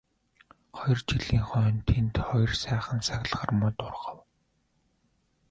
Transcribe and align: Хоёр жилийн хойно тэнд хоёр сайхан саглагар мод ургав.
Хоёр 0.77 0.99
жилийн 1.09 1.43
хойно 1.49 1.81
тэнд 1.89 2.15
хоёр 2.27 2.51
сайхан 2.63 2.99
саглагар 3.07 3.51
мод 3.59 3.77
ургав. 3.87 4.17